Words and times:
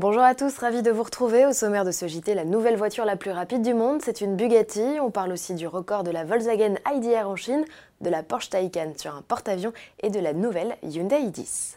Bonjour 0.00 0.22
à 0.22 0.36
tous, 0.36 0.56
ravi 0.58 0.82
de 0.82 0.92
vous 0.92 1.02
retrouver. 1.02 1.44
Au 1.44 1.52
sommaire 1.52 1.84
de 1.84 1.90
ce 1.90 2.06
JT, 2.06 2.32
la 2.34 2.44
nouvelle 2.44 2.76
voiture 2.76 3.04
la 3.04 3.16
plus 3.16 3.32
rapide 3.32 3.62
du 3.62 3.74
monde, 3.74 4.00
c'est 4.00 4.20
une 4.20 4.36
Bugatti. 4.36 5.00
On 5.00 5.10
parle 5.10 5.32
aussi 5.32 5.54
du 5.54 5.66
record 5.66 6.04
de 6.04 6.12
la 6.12 6.22
Volkswagen 6.22 6.76
IDR 6.94 7.28
en 7.28 7.34
Chine, 7.34 7.64
de 8.00 8.08
la 8.08 8.22
Porsche 8.22 8.50
Taycan 8.50 8.92
sur 8.96 9.12
un 9.12 9.22
porte-avions 9.22 9.72
et 10.04 10.10
de 10.10 10.20
la 10.20 10.34
nouvelle 10.34 10.76
Hyundai 10.84 11.20
i10. 11.22 11.74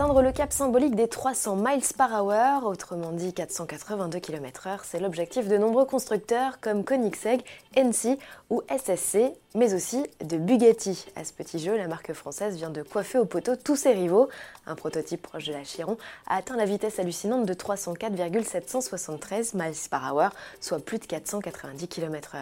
Atteindre 0.00 0.22
le 0.22 0.32
cap 0.32 0.50
symbolique 0.50 0.94
des 0.94 1.08
300 1.08 1.56
miles 1.56 1.82
par 1.94 2.24
hour, 2.24 2.64
autrement 2.64 3.12
dit 3.12 3.34
482 3.34 4.18
km/h, 4.18 4.78
c'est 4.82 4.98
l'objectif 4.98 5.46
de 5.46 5.58
nombreux 5.58 5.84
constructeurs 5.84 6.58
comme 6.58 6.84
Koenigsegg, 6.84 7.42
NC 7.76 8.18
ou 8.48 8.62
SSC, 8.70 9.34
mais 9.54 9.74
aussi 9.74 10.02
de 10.24 10.38
Bugatti. 10.38 11.04
À 11.16 11.24
ce 11.24 11.34
petit 11.34 11.58
jeu, 11.58 11.76
la 11.76 11.86
marque 11.86 12.14
française 12.14 12.56
vient 12.56 12.70
de 12.70 12.82
coiffer 12.82 13.18
au 13.18 13.26
poteau 13.26 13.56
tous 13.56 13.76
ses 13.76 13.92
rivaux. 13.92 14.30
Un 14.66 14.74
prototype 14.74 15.20
proche 15.20 15.44
de 15.44 15.52
la 15.52 15.64
Chiron 15.64 15.98
a 16.26 16.36
atteint 16.36 16.56
la 16.56 16.64
vitesse 16.64 16.98
hallucinante 16.98 17.44
de 17.44 17.52
304,773 17.52 19.52
miles 19.52 19.74
par 19.90 20.14
hour, 20.14 20.30
soit 20.62 20.82
plus 20.82 20.98
de 20.98 21.04
490 21.04 21.88
km/h. 21.88 22.38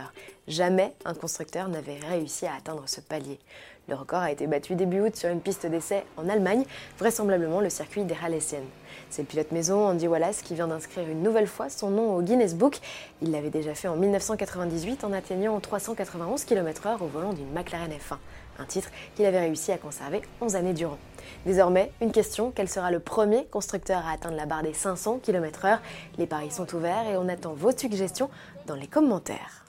Jamais 0.48 0.94
un 1.04 1.12
constructeur 1.12 1.68
n'avait 1.68 1.98
réussi 2.08 2.46
à 2.46 2.54
atteindre 2.54 2.84
ce 2.86 3.02
palier. 3.02 3.38
Le 3.86 3.94
record 3.94 4.20
a 4.20 4.32
été 4.32 4.46
battu 4.46 4.76
début 4.76 5.00
août 5.00 5.14
sur 5.14 5.28
une 5.28 5.42
piste 5.42 5.66
d'essai 5.66 6.04
en 6.16 6.26
Allemagne, 6.26 6.64
vraisemblablement 6.98 7.60
le 7.60 7.68
circuit 7.68 8.04
des 8.04 8.16
Halessiennes. 8.24 8.68
C'est 9.10 9.20
le 9.20 9.28
pilote 9.28 9.52
maison 9.52 9.86
Andy 9.86 10.08
Wallace 10.08 10.40
qui 10.40 10.54
vient 10.54 10.68
d'inscrire 10.68 11.06
une 11.06 11.22
nouvelle 11.22 11.46
fois 11.46 11.68
son 11.68 11.90
nom 11.90 12.14
au 12.14 12.22
Guinness 12.22 12.54
Book. 12.54 12.78
Il 13.20 13.30
l'avait 13.30 13.50
déjà 13.50 13.74
fait 13.74 13.88
en 13.88 13.96
1998 13.96 15.04
en 15.04 15.12
atteignant 15.12 15.60
391 15.60 16.44
km/h 16.44 17.02
au 17.02 17.08
volant 17.08 17.34
d'une 17.34 17.52
McLaren 17.52 17.90
F1, 17.90 18.16
un 18.58 18.64
titre 18.64 18.88
qu'il 19.16 19.26
avait 19.26 19.40
réussi 19.40 19.70
à 19.70 19.76
conserver 19.76 20.22
11 20.40 20.56
années 20.56 20.72
durant. 20.72 20.98
Désormais, 21.44 21.92
une 22.00 22.12
question, 22.12 22.52
quel 22.54 22.70
sera 22.70 22.90
le 22.90 23.00
premier 23.00 23.44
constructeur 23.44 24.06
à 24.06 24.12
atteindre 24.12 24.36
la 24.36 24.46
barre 24.46 24.62
des 24.62 24.72
500 24.72 25.18
km/h 25.22 25.78
Les 26.16 26.26
paris 26.26 26.50
sont 26.50 26.74
ouverts 26.74 27.06
et 27.06 27.18
on 27.18 27.28
attend 27.28 27.52
vos 27.52 27.76
suggestions 27.76 28.30
dans 28.66 28.76
les 28.76 28.86
commentaires. 28.86 29.67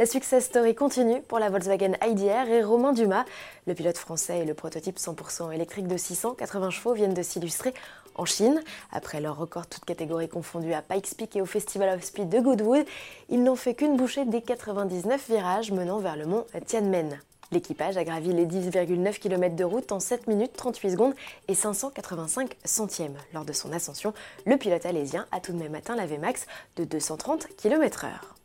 La 0.00 0.06
success 0.06 0.46
story 0.46 0.74
continue 0.74 1.20
pour 1.20 1.38
la 1.38 1.50
Volkswagen 1.50 1.92
IDR 2.02 2.48
et 2.48 2.64
Romain 2.64 2.94
Dumas. 2.94 3.26
Le 3.66 3.74
pilote 3.74 3.98
français 3.98 4.38
et 4.38 4.44
le 4.46 4.54
prototype 4.54 4.96
100% 4.96 5.52
électrique 5.52 5.88
de 5.88 5.98
680 5.98 6.70
chevaux 6.70 6.94
viennent 6.94 7.12
de 7.12 7.22
s'illustrer 7.22 7.74
en 8.14 8.24
Chine. 8.24 8.62
Après 8.92 9.20
leur 9.20 9.36
record 9.36 9.66
toutes 9.66 9.84
catégories 9.84 10.30
confondues 10.30 10.72
à 10.72 10.80
Pikes 10.80 11.14
Peak 11.18 11.36
et 11.36 11.42
au 11.42 11.44
Festival 11.44 11.94
of 11.94 12.02
Speed 12.02 12.30
de 12.30 12.40
Goodwood, 12.40 12.86
ils 13.28 13.42
n'ont 13.42 13.56
fait 13.56 13.74
qu'une 13.74 13.98
bouchée 13.98 14.24
des 14.24 14.40
99 14.40 15.28
virages 15.28 15.70
menant 15.70 15.98
vers 15.98 16.16
le 16.16 16.24
mont 16.24 16.46
Tianmen. 16.64 17.20
L'équipage 17.52 17.98
a 17.98 18.04
gravi 18.04 18.32
les 18.32 18.46
10,9 18.46 19.18
km 19.18 19.54
de 19.54 19.64
route 19.64 19.92
en 19.92 20.00
7 20.00 20.28
minutes 20.28 20.54
38 20.56 20.92
secondes 20.92 21.14
et 21.48 21.54
585 21.54 22.56
centièmes. 22.64 23.18
Lors 23.34 23.44
de 23.44 23.52
son 23.52 23.70
ascension, 23.70 24.14
le 24.46 24.56
pilote 24.56 24.86
alésien 24.86 25.26
a 25.30 25.40
tout 25.40 25.52
de 25.52 25.58
même 25.58 25.74
atteint 25.74 25.94
la 25.94 26.06
Vmax 26.06 26.46
de 26.76 26.84
230 26.84 27.48
km/h. 27.58 28.39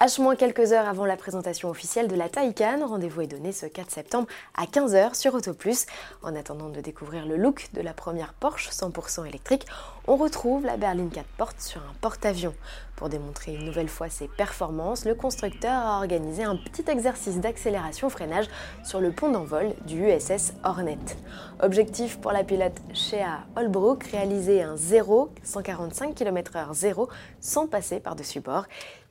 H- 0.00 0.36
quelques 0.36 0.72
heures 0.72 0.88
avant 0.88 1.04
la 1.06 1.16
présentation 1.16 1.70
officielle 1.70 2.08
de 2.08 2.16
la 2.16 2.28
Taycan, 2.28 2.84
rendez-vous 2.84 3.20
est 3.22 3.26
donné 3.28 3.52
ce 3.52 3.64
4 3.66 3.92
septembre 3.92 4.26
à 4.56 4.64
15h 4.66 5.14
sur 5.14 5.34
Autoplus. 5.34 5.86
En 6.22 6.34
attendant 6.34 6.68
de 6.68 6.80
découvrir 6.80 7.26
le 7.26 7.36
look 7.36 7.68
de 7.74 7.80
la 7.80 7.94
première 7.94 8.34
Porsche 8.34 8.70
100% 8.70 9.24
électrique, 9.24 9.66
on 10.08 10.16
retrouve 10.16 10.66
la 10.66 10.76
berline 10.76 11.10
4 11.10 11.24
portes 11.38 11.60
sur 11.60 11.80
un 11.80 11.94
porte-avions. 12.00 12.54
Pour 12.96 13.08
démontrer 13.08 13.54
une 13.54 13.64
nouvelle 13.64 13.88
fois 13.88 14.08
ses 14.08 14.28
performances, 14.28 15.04
le 15.04 15.16
constructeur 15.16 15.72
a 15.72 15.98
organisé 15.98 16.44
un 16.44 16.56
petit 16.56 16.88
exercice 16.88 17.40
d'accélération-freinage 17.40 18.46
sur 18.84 19.00
le 19.00 19.10
pont 19.10 19.30
d'envol 19.30 19.74
du 19.86 20.06
USS 20.06 20.54
Hornet. 20.62 20.98
Objectif 21.60 22.20
pour 22.20 22.30
la 22.30 22.44
pilote 22.44 22.80
Shea 22.92 23.40
Holbrook, 23.56 24.04
réaliser 24.04 24.62
un 24.62 24.76
0, 24.76 25.30
145 25.42 26.14
km/h 26.14 26.72
0 26.72 27.08
sans 27.40 27.66
passer 27.66 27.98
par-dessus 27.98 28.40
bord. 28.40 28.66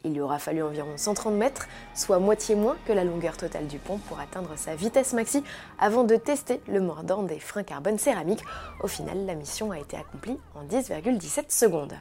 Il 0.05 0.13
lui 0.13 0.21
aura 0.21 0.37
fallu 0.37 0.61
environ 0.61 0.97
130 0.97 1.33
mètres, 1.33 1.67
soit 1.95 2.19
moitié 2.19 2.55
moins 2.55 2.75
que 2.85 2.91
la 2.91 3.05
longueur 3.05 3.37
totale 3.37 3.67
du 3.67 3.77
pont 3.77 3.97
pour 3.97 4.19
atteindre 4.19 4.49
sa 4.57 4.75
vitesse 4.75 5.13
maxi 5.13 5.45
avant 5.79 6.03
de 6.03 6.17
tester 6.17 6.59
le 6.67 6.81
mordant 6.81 7.23
des 7.23 7.39
freins 7.39 7.63
carbone 7.63 7.97
céramique. 7.97 8.43
Au 8.81 8.87
final, 8.87 9.25
la 9.25 9.35
mission 9.35 9.71
a 9.71 9.79
été 9.79 9.95
accomplie 9.95 10.37
en 10.55 10.65
10,17 10.65 11.45
secondes. 11.47 11.93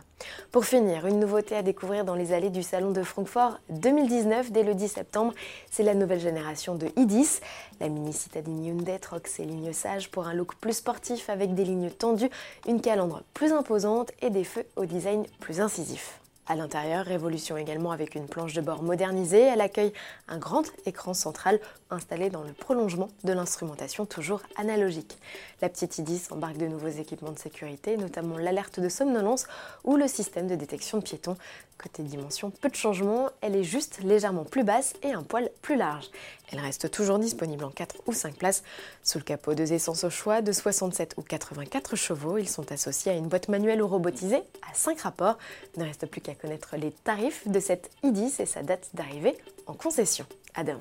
Pour 0.51 0.65
finir, 0.65 1.07
une 1.07 1.21
nouveauté 1.21 1.57
à 1.57 1.63
découvrir 1.63 1.82
dans 1.83 2.15
les 2.15 2.33
allées 2.33 2.51
du 2.51 2.63
Salon 2.63 2.93
de 2.93 3.03
Francfort 3.03 3.59
2019 3.71 4.53
dès 4.53 4.63
le 4.63 4.75
10 4.75 4.89
septembre, 4.89 5.35
c'est 5.69 5.83
la 5.83 5.95
nouvelle 5.95 6.21
génération 6.21 6.77
de 6.77 6.87
i10. 6.87 7.41
La 7.81 7.89
mini 7.89 8.13
citadine 8.13 8.65
Hyundai 8.65 8.99
troque 9.01 9.27
ses 9.27 9.45
lignes 9.45 9.73
sages 9.73 10.09
pour 10.09 10.29
un 10.29 10.35
look 10.35 10.55
plus 10.55 10.75
sportif 10.75 11.29
avec 11.29 11.55
des 11.55 11.65
lignes 11.65 11.91
tendues, 11.91 12.31
une 12.69 12.81
calandre 12.81 13.23
plus 13.35 13.53
imposante 13.53 14.13
et 14.23 14.31
des 14.31 14.45
feux 14.45 14.65
au 14.77 14.85
design 14.85 15.27
plus 15.41 15.61
incisif. 15.61 16.22
À 16.49 16.57
l'intérieur, 16.57 17.05
révolution 17.05 17.57
également 17.57 17.93
avec 17.93 18.17
une 18.17 18.27
planche 18.27 18.53
de 18.53 18.61
bord 18.61 18.83
modernisée. 18.83 19.43
Elle 19.43 19.61
accueille 19.61 19.93
un 20.27 20.39
grand 20.39 20.65
écran 20.87 21.15
central 21.15 21.61
installé 21.89 22.31
dans 22.31 22.43
le 22.43 22.53
prolongement 22.53 23.09
de 23.23 23.33
l'instrumentation 23.33 24.07
toujours 24.07 24.43
analogique. 24.57 25.19
La 25.61 25.69
petite 25.69 25.99
i10 25.99 26.33
embarque 26.33 26.57
de 26.57 26.67
nouveaux 26.67 26.89
équipements 26.89 27.31
de 27.31 27.39
sécurité, 27.39 27.97
notamment 27.97 28.39
l'alerte 28.39 28.81
de 28.81 28.89
somnolence 28.89 29.47
ou 29.85 29.97
le 29.97 30.09
système 30.09 30.49
de 30.49 30.57
détection 30.57 30.99
de 30.99 31.05
piétons. 31.05 31.37
Côté 31.81 32.03
dimension, 32.03 32.51
peu 32.51 32.69
de 32.69 32.77
changements, 32.77 33.31
elle 33.41 33.57
est 33.57 33.65
juste 33.65 34.01
légèrement 34.03 34.45
plus 34.45 34.63
basse 34.63 34.95
et 35.03 35.13
un 35.13 35.23
poil 35.23 35.51
plus 35.63 35.77
large. 35.77 36.11
Elle 36.53 36.61
reste 36.61 36.91
toujours 36.91 37.19
disponible 37.19 37.65
en 37.65 37.71
4 37.71 37.97
ou 38.07 38.13
5 38.13 38.37
places. 38.37 38.63
Sous 39.03 39.19
le 39.19 39.25
capot, 39.25 39.55
deux 39.55 39.73
essences 39.73 40.05
au 40.05 40.11
choix 40.11 40.43
de 40.43 40.53
67 40.53 41.15
ou 41.17 41.23
84 41.23 41.97
chevaux. 41.97 42.39
Ils 42.39 42.49
sont 42.49 42.71
associés 42.71 43.11
à 43.11 43.15
une 43.15 43.27
boîte 43.27 43.49
manuelle 43.49 43.83
ou 43.83 43.89
robotisée 43.89 44.43
à 44.71 44.75
5 44.75 45.01
rapports. 45.01 45.39
Il 45.75 45.81
ne 45.81 45.87
reste 45.87 46.07
plus 46.07 46.21
qu'à 46.21 46.32
connaître 46.35 46.77
les 46.77 46.93
tarifs 46.93 47.47
de 47.49 47.61
cette 47.61 47.91
i10 48.05 48.43
et 48.43 48.47
sa 48.47 48.63
date 48.63 48.91
d'arrivée 48.95 49.37
en 49.67 49.75
concession. 49.75 50.27
À 50.55 50.65
demain. 50.65 50.81